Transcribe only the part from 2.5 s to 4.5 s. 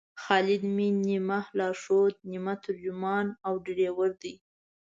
ترجمان او ډریور دی.